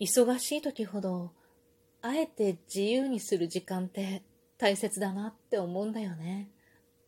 [0.00, 1.32] 忙しい時ほど、
[2.02, 4.22] あえて自由にする時間って
[4.56, 6.48] 大切だなって思うんだよね。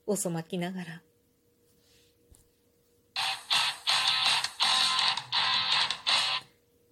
[0.06, 1.02] 遅まきながら。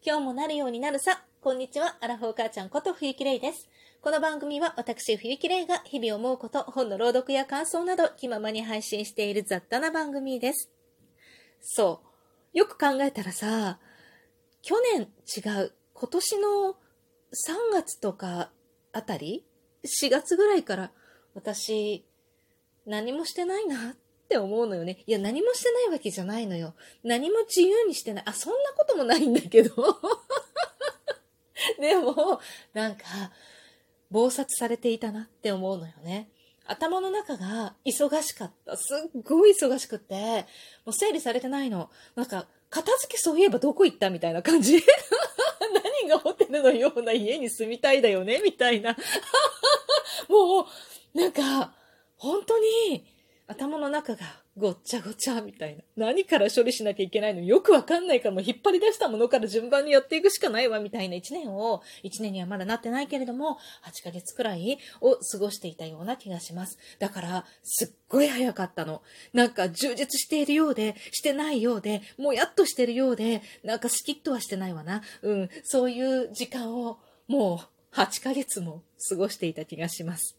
[0.06, 1.24] 今日もなるようになるさ。
[1.40, 1.96] こんにちは。
[2.00, 3.68] アラフォー母ちゃんこと冬木玲です。
[4.00, 10.70] この番組は私冬木玲が日々思うこと、本の朗読や感想など気ままに配信している雑多な番組です。
[11.60, 12.02] そ
[12.54, 12.58] う。
[12.58, 13.80] よく考えたらさ、
[14.62, 15.72] 去年違う。
[16.00, 16.76] 今年の
[17.32, 18.50] 3月とか
[18.92, 19.44] あたり
[19.84, 20.92] ?4 月ぐらいから
[21.34, 22.04] 私
[22.86, 23.94] 何もしてないなっ
[24.28, 25.02] て思うのよね。
[25.06, 26.74] いや、何もしてないわけじゃないのよ。
[27.02, 28.24] 何も自由にしてない。
[28.26, 29.74] あ、そんなこともないんだけど。
[31.80, 32.40] でも、
[32.72, 33.04] なんか、
[34.10, 36.30] 暴殺されていたなって思うのよね。
[36.66, 38.76] 頭の中が忙しかった。
[38.76, 38.84] す
[39.18, 40.46] っごい忙しくって、
[40.84, 41.90] もう整理されてないの。
[42.14, 44.76] なんか、片付けそういえばどこ行ったみたいな感じ
[46.08, 48.96] 何がホテルのような家に住みたいだよねみたいな。
[50.28, 51.74] もう、なんか、
[52.16, 53.06] 本当に、
[53.46, 55.82] 頭の中がごっちゃごちゃみたいな。
[55.96, 66.76] 何から処理しなきゃいけないのよくわかんないからもう引っ張り出したものから順番にやっていくしかないわみたいな一年を、一年にはまだなってないけれども、8ヶ月くらいを過ごしていたような気がします。
[66.98, 69.02] だから、すっごい早かったの。
[69.32, 75.02] なんか充実しているようで、してないようで、もやっとしてるようで、なんかスキッとはしてないわな。
[75.22, 76.98] うん、そういう時間を
[77.28, 77.60] も
[77.92, 80.37] う8ヶ月も過ごしていた気がします。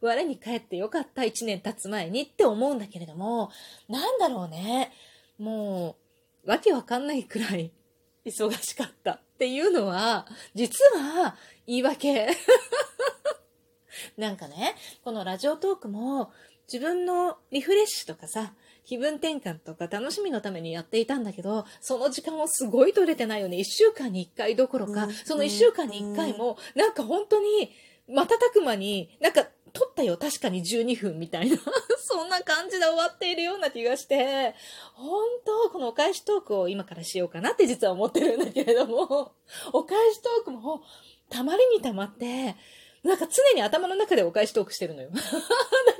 [0.00, 3.50] 我に返ってよかった1年経つ前にって思うんだけれども、
[3.88, 4.92] なんだろうね。
[5.38, 5.96] も
[6.44, 7.72] う、わけわかんないくらい
[8.24, 12.28] 忙しかったっていうのは、実は言い訳。
[14.16, 16.32] なんかね、このラジオトークも
[16.72, 18.54] 自分のリフレッシュとかさ、
[18.84, 23.58] 気分転換とか楽しみのためにやっていたんだけど、その時間をすごい取れてないよね。
[23.58, 27.70] 一週間に一回どころか、その一週間に一回も、なんか本当に、
[28.08, 31.56] 瞬く間に、なんか撮ったよ、確かに12分みたいな。
[31.98, 34.54] そんな感じで終わっているような気がして、
[34.94, 39.32] 本当このお返しトークを今からしようかなって実は思ってるんだけれども、
[39.72, 40.82] お返しトークも
[41.30, 42.56] たまりにたまって、
[43.02, 45.10] なんか常に頭の中でお返しトークしてるのよ。
[45.14, 45.20] だ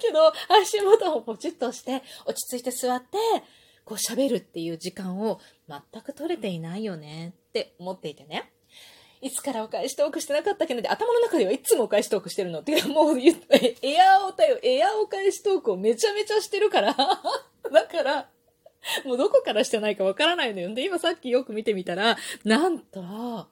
[0.00, 3.18] けど、配信ボタンをポチッとして、落ち着いて座って、
[3.84, 8.52] こう喋るっていう時間を全く取れていないよねって思っていてね。
[9.20, 12.60] いつからお返しトークしてなかったっけなって頭の中ではいつもお返しトークしてるの。
[12.60, 13.30] っていうか もうエ
[14.00, 16.94] アーおたよ、エアーお返しトークをめちゃめちゃしてるから。
[17.72, 18.30] だから、
[19.04, 20.72] もうどこからしてないかわからないのよ。
[20.72, 23.48] で、今さっきよく見てみたら、なんと、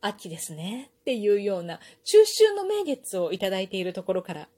[0.00, 0.90] 秋ですね。
[1.00, 4.48] っていうような、中秋の名月をいただいているところから、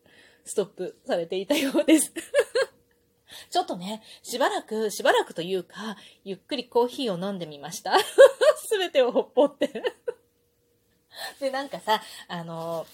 [0.44, 2.12] ストップされていたようです。
[3.50, 7.98] ちょっとね、しばらく、しばらくというか、ゆっくりコーヒーを飲んでみました。
[8.68, 9.68] すべてをほっぽって
[11.40, 12.86] で、なんかさ、あの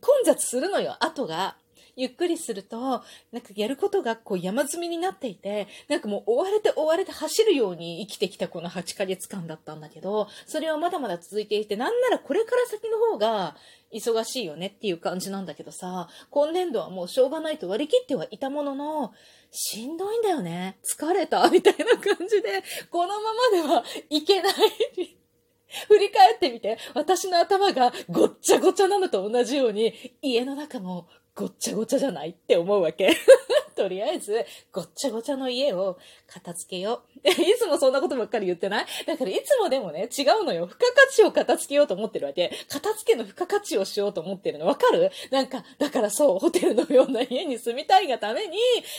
[0.00, 1.56] 混雑するのよ、後が。
[1.98, 13.56] ゆっくりすると、なんかやることがこう山積みになっていて、なんかもう追われて追われて走るように生きてきたこの8ヶ月間だったんだけど、それはまだまだ続いていて、なんならこれから先の方が
[13.94, 19.14] 忙しいよねっていう感じなんだけどさ、今年度はもうしょうがないと割り切ってはいたものの、
[19.50, 20.76] しんどいんだよね。
[20.84, 23.32] 疲れたみたいな感じで、このま
[23.62, 24.52] まではいけない
[25.88, 33.14] 振り返ってみて、私の頭がごっちゃごちゃなのと同じように、家の中もごっちゃごちゃじゃないって思うわけ。
[33.76, 37.28] とりあえず、ごっちゃごちゃの家を片付けよう。
[37.28, 38.86] いつもそんなことばっかり言ってない？
[39.06, 40.66] だからいつもでもね、違うのよ。
[40.66, 42.50] 付加価値を片付けようと思ってるわけ。
[42.70, 44.64] 片付けの付加価値をしようと思ってるの。
[44.66, 45.10] わかる？
[45.30, 48.56] なんか、だからそう、ホテルのような家に住みたいがために、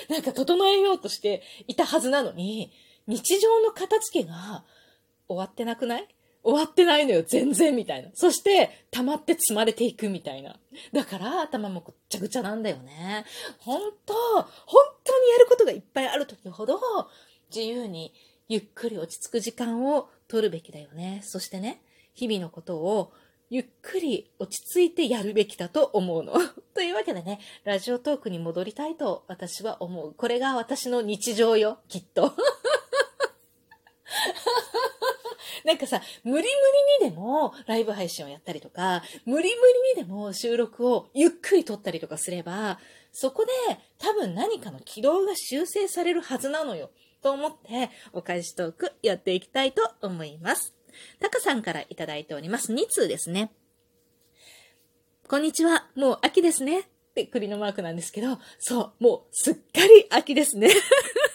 [0.09, 2.72] なんか整えようとしていたはずなのに、
[3.07, 4.63] 日常の片付けが
[5.28, 6.07] 終わってなくない？
[6.47, 8.09] 終わってないのよ、全然みたいな。
[8.13, 10.56] そして、溜まって積まれていくみたいな。
[10.94, 13.25] だから、頭もぐっちゃぐちゃなんだよね。
[13.59, 14.46] 本当本
[15.03, 16.80] 当にやることがいっぱいある時ほど、
[17.53, 18.13] 自由に
[18.47, 21.19] ゆっくり落ち着く時間を取るべきだよね。
[21.25, 21.81] そしてね、
[22.13, 23.11] 日々のことを
[23.49, 26.34] ゆっくり落ち着いてやるべきだと思うの。
[26.73, 30.14] というわけでね、ラジオトークに戻りたいと私は思う。
[30.14, 32.32] これが私の日常よ、きっと。
[35.67, 42.79] なんかさ、無理無理にでもライブ配信をやったりとか、無理無理にでも収録をゆっくり撮ったりとかすれば、
[43.11, 43.52] そこで
[43.97, 46.90] 多分何かの軌道が修正されるはずなのよ。
[47.22, 50.73] と思って、お返しトークやっていきたいと思います。
[51.19, 52.72] タカさんからいただいております。
[52.72, 53.52] 2通ですね。
[55.28, 55.90] こんにちは。
[55.97, 56.79] もう秋ですね。
[56.79, 60.70] って栗のマークなんですけど、そう、もうすっかり秋ですね。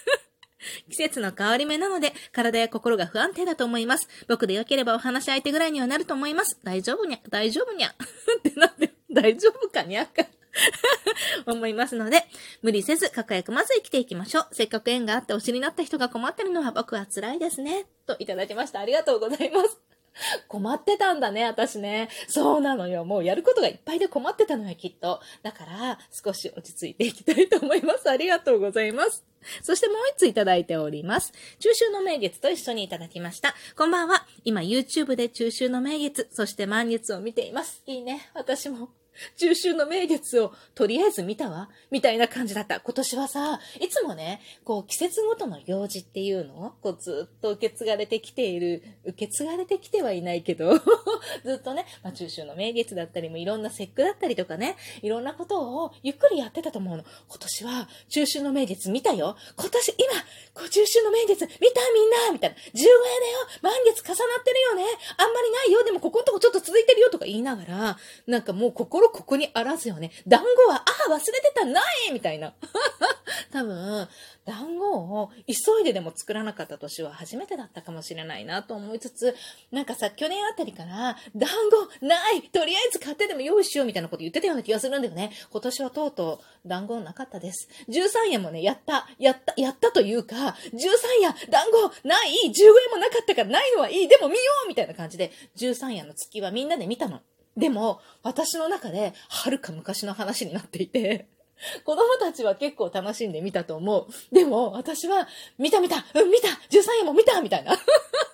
[0.90, 4.08] 季節の変わり目なので、体や心が不安定だと思います。
[4.28, 6.58] 僕で良ければお話し相手ぐらいにはなると思います。
[6.62, 7.88] 大丈夫にゃ、大丈夫にゃ。
[8.38, 10.26] ってなって、大丈夫かにゃか。
[11.46, 12.24] 思いますので、
[12.60, 14.48] 無理せず、かかやくまず生きていきましょう。
[14.52, 17.86] せっかく縁があってお知りになった人が困ってるのは僕は辛いですね。
[18.06, 18.80] といただきました。
[18.80, 19.91] ありがとうございます。
[20.48, 22.08] 困ってたんだね、私ね。
[22.28, 23.04] そうなのよ。
[23.04, 25.20] もうやることがいっぱいで困ってたのよ、きっと。
[25.42, 28.10] だから、少し落ち着いていきたいと思います。
[28.10, 29.24] ありがとうございます。
[29.62, 31.32] そしてもう一ついただいております。
[31.58, 33.54] 中秋の名月と一緒にいただきました。
[33.76, 34.26] こんばんは。
[34.44, 37.82] 今 YouTube で中秋の名月、そして満月を見ています。
[37.86, 38.30] いいね。
[38.34, 39.01] 私も。
[39.36, 42.80] 中秋の名月をとりあえず見たわみたいな感じだった。
[42.80, 50.78] 今年はさ、いつもね、こう季節ごとの行事っていうのをこうずっと受け継がれてきている、受け継がれてきてはいないけど
[51.44, 57.04] ずっとね、まあ、中秋の名月だったりもいろんな節句だったりとかね、いろんなことをゆっくりやってたと思うの。
[57.28, 60.12] 今年は中秋の名月見たよ今年、今、
[60.54, 62.56] こう中秋の名月見たみんなみたいな。
[62.74, 64.84] 十五夜だよ満月重なってるよね
[65.16, 70.10] あんまりないよでもここんとこちょっと続いてるよとか言いながら、なんかもう心ここにあらずよね。
[70.26, 72.54] 団子は、ああ、忘れてたないみたいな。
[73.52, 74.08] 多分、
[74.44, 79.36] 団子を急いででも作らなかった年は初めてだったかもしれないなと思いつつ、
[79.70, 85.32] なんかさ、去年あたりから、団子ないとりあえず買ってでも用意しようみたいなこと言ってたような気がするんだよね。
[85.50, 87.68] 今年はとうとう団子なかったです。
[87.88, 90.78] 13夜もね、やった、やった、やったというか、13
[91.22, 97.20] 夜、団子ない、15円もなかったからないのはいい、でも見ようみたいな感じで、13夜の月はみんなで見たの。
[97.56, 101.26] でも、私の中で、はるか昔の話になっていて、
[101.84, 104.06] 子供たちは結構楽しんで見たと思う。
[104.34, 105.28] でも、私は、
[105.58, 107.76] 見た見たうん、見た !13 夜も見たみたいな。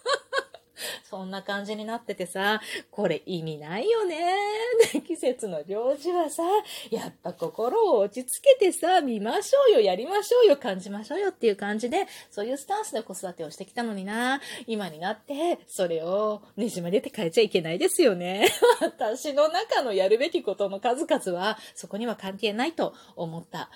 [1.04, 2.60] そんな感じになっててさ、
[2.90, 4.36] これ意味ないよね。
[5.06, 6.42] 季節の行事はさ、
[6.90, 18.48] やっぱ心を落ち着けてさ、見ましょうよ、やりましょうよ、感じましょうよっていう感じで、そういうスタンスで子育てをしてきたのにな、今になって、それをねじ曲げて変えちゃいけないですよね。
[18.80, 23.70] 私の中のやるべきことの数々は、そこには関係ないと思った。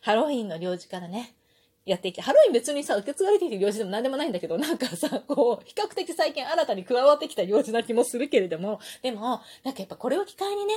[0.00, 1.34] ハロウィンの行事からね、
[1.84, 10.74] やっていきハロウィン別にさ、受け継がれている行事でも何でもないんだけど、なんかさ、こう、比較的最近新たに加わってきた行事な気もするけれども、でも、なんかやっぱこれを機会にね、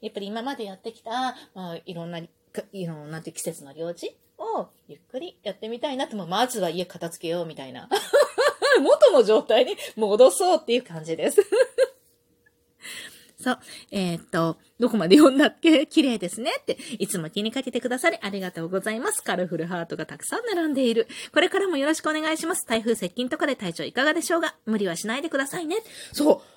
[0.00, 2.20] やっぱり今までやってきた、まあ、いろんな、
[2.72, 7.88] いろんな季節の行事をゆっくりやってみたいなって、もまずは家片付けようみたいな。
[8.80, 11.40] 元の状態に戻そうっていう感じです。
[13.46, 13.58] そう。
[13.92, 15.86] えー、っと、どこまで読んだっけ？
[15.86, 19.22] 綺麗ですねって、いつも気にかけてくださりありがとうございます。
[19.22, 21.06] カラフルハートがたくさん並んでいる。
[21.32, 22.66] これからもよろしくお願いします。
[22.66, 25.76] 台風接近とかで体調いかがでしょうが、無理はしないでくださいね。
[26.12, 26.56] そう。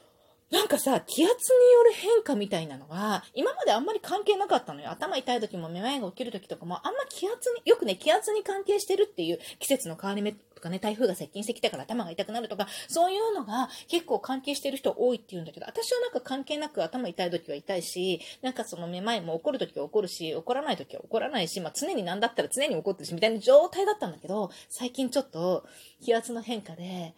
[0.51, 4.89] なんかさ、気圧による変化みたいなのは、今まであんまり関係なかったのよ。
[4.89, 25.65] 頭痛い時もめまいが起きる時とかも、あんま気圧に、よくね、気圧に関係してるっていう季節の変わり目とかね、台風が接近してきたから頭が痛くなるとか、そういうのが結構関係してる人多いって言うんだけど、私はなんか関係なく頭痛い時は痛いし、なんかそのめまいも起こる時は起こるし、起こらない時は起こらないし、まあ常に何だったら常に起こってるし、みたいな状態だったんだけど、最近ちょっと
[26.01, 27.15] 気圧の変化で、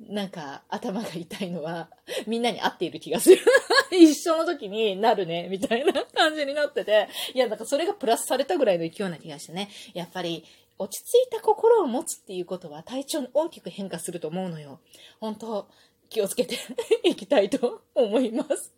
[0.00, 1.88] なんか頭が痛いのは
[2.26, 3.38] みんなに合っている気がする
[3.92, 7.08] 一緒の時になるね、みたいな感じになってて。
[7.32, 9.70] いや、なんかそれがプラスされたぐらいの勢いな気がしてね。
[9.94, 10.44] やっぱり
[10.78, 14.80] 落ち着いた心を持つっていうことは体調に大きく変化すると思うのよ。
[15.20, 15.68] 本当
[16.08, 16.58] 気をつけて
[17.04, 18.72] いきたいと思います。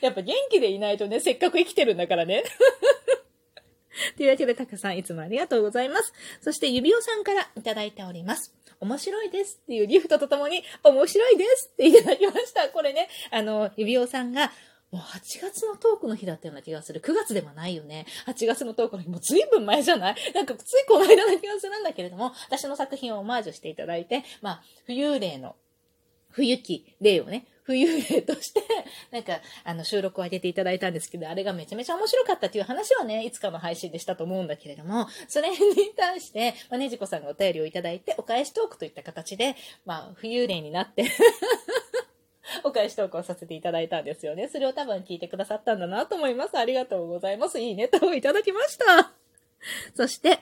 [0.00, 2.44] やっぱ元気でいないとね、せっかく生きてるんだからね。
[4.16, 6.12] というわけで、たかさんいつもありがとうございます。
[6.40, 8.54] そして、指輪さんからいただいております。
[8.80, 12.68] 面白いですっていうギフトとともに、面白いですっていただきました。
[12.68, 14.52] これね、あの、指輪さんが、
[14.90, 17.00] もう8月のトークの日だったような気がする。
[17.00, 18.06] 9月ではないよね。
[18.26, 20.16] 8月のトークの日、もう随分前じゃない？
[20.34, 25.56] なんかついこの間な気がするんだけれども、私の作品をオマージュしていただいて、まあ、冬霊の、
[26.32, 28.62] 冬季霊をね、冬霊として、
[29.10, 35.56] なんか、あの、収録を上げていただいたんですけど、あれがめちゃめちゃ面白かったっていう話はね、いつかの配信でしたと思うんだけれども、それに
[35.94, 39.54] 対して、まあ、ねじこさんがお便りをいただいて、お返しトークといった形で、
[39.84, 41.04] まあ、冬霊になって
[42.64, 44.48] お返し投稿させていただいたんですよね。
[44.48, 46.58] それを多分聞いてくださったんだなと思います。
[46.58, 47.58] ありがとうございます。
[47.58, 49.12] いいネタをいただきました。
[49.94, 50.38] そして、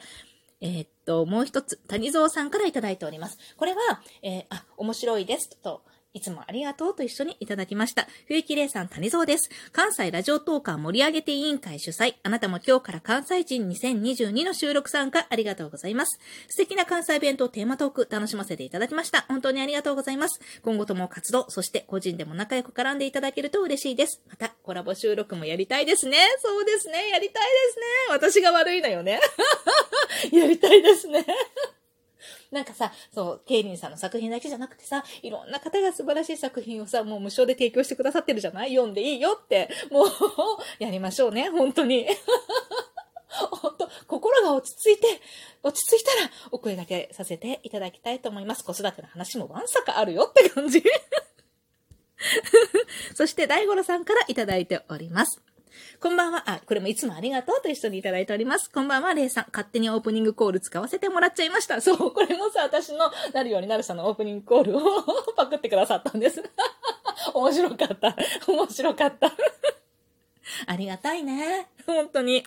[0.61, 3.39] えー、っと、もう一つ、谷蔵さんからいただいております。
[3.57, 5.83] これは、えー、あ、面白いですと、
[6.17, 8.09] いつもありがとうと一緒にいただきました。
[8.27, 9.51] 冬木玲さん、谷蔵です。
[9.71, 12.15] 関西ラジオトーカー盛り上げて委員会主催。
[12.23, 16.19] あなたも今日から関西人2022の収録参加ありがとうございます。
[16.49, 19.27] 素敵な関西弁とテーマトーク楽しませていただきました。
[19.29, 20.41] 本当にありがとうございます。
[20.63, 24.23] 今後とも活動、そして個人でも仲良く絡んでいただけると嬉しいです。
[24.27, 26.17] また、コラボ収録もやりたいですね。
[26.39, 27.11] そうですね。
[27.11, 27.85] やりたいですね。
[28.13, 29.21] 私が悪いのよね。
[30.33, 31.27] やりたいですね。
[32.51, 38.71] なんかさ、そう、ケイリンさんの作品だけじゃなくてさ、いろんな方が素晴らしい作品をさ、もう無償で提供してくださってるじゃない？
[38.71, 40.09] 読んでいいよって、もう
[40.79, 42.07] やりましょうね、本当に。
[43.29, 45.09] 本当心が落ち着いて、
[45.63, 48.65] 落ち着いたらお声掛けさせていただきたいと思います。
[48.65, 50.83] 子育ての話もわんさかあるよって感じ。
[53.15, 55.43] そして、大五郎さんからいただいております。
[56.01, 56.43] こんばんは。
[56.51, 58.71] あ、これもいつもありがとうと一緒にいただいております。
[58.71, 59.47] こんばんは、レイさん。
[59.53, 61.81] 勝手にオープニングコール使わせてもらっちゃいました。
[61.81, 64.81] そう、これもさ、私のなるようになるさのオープニングコールを
[65.37, 66.43] パクってくださったんです。
[67.35, 68.17] 面白かった。
[68.47, 69.33] 面白かった。
[70.67, 71.69] ありがたいね。
[71.87, 72.45] 本当に。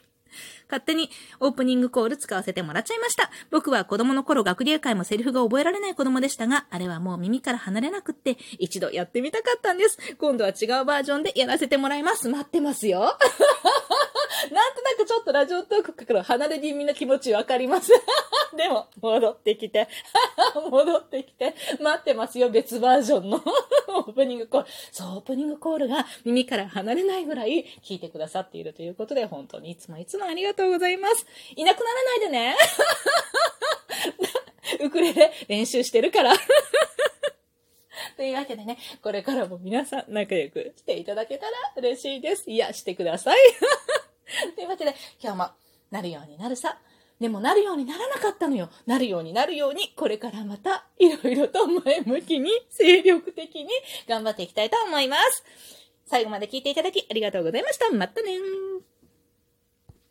[0.70, 1.10] 勝手に
[1.40, 3.30] オープニングコール使わせてもらっちゃいました。
[3.52, 9.98] 僕は子供の頃学芸会もセリフが覚えられない子供でしたが、あれはもう耳から離れなくって、一度やってみたかったんです。
[10.18, 12.30] 今度は違うバージョンでやらせてもらいます。
[12.30, 13.00] 待ってますよ。
[14.52, 17.92] なんとなくちょっとラジオトークから離れ気味な気持ちわかります。
[18.60, 19.88] でも、戻ってきて、
[20.70, 23.38] 戻ってきて、待ってますよ、別バージョンの
[23.88, 24.68] オープニングコール。
[24.92, 31.26] そう、オープニングコールが耳から離れないぐらい聞いてくださっているということで、本当にいつもいつもありがとうございます。
[31.56, 32.58] いなくならないでね。
[34.84, 36.34] ウクレレ練習してるから。
[38.18, 42.52] というわけでね、これからも皆さん仲良くしていただけたら嬉しいです。
[42.52, 43.38] いや、してください。
[44.54, 45.50] というわけで、今日も
[45.92, 46.78] なるようになるさ。
[47.20, 48.70] でもなるようにならなかったのよ。
[48.86, 53.70] なるようになるように、これからまたいろいろと前向きに、精力的に
[54.08, 55.44] 頑張っていきたいと思います。
[56.06, 57.92] 最後まで聞いていただきありがとうございました。
[57.92, 58.89] またねー。